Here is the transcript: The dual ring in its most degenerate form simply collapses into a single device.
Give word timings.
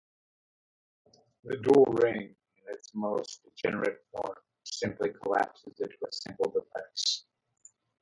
The 1.43 1.57
dual 1.57 1.85
ring 1.93 2.21
in 2.57 2.73
its 2.73 2.95
most 2.95 3.41
degenerate 3.43 4.03
form 4.09 4.33
simply 4.63 5.11
collapses 5.13 5.79
into 5.79 5.95
a 6.03 6.11
single 6.11 6.49
device. 6.51 7.23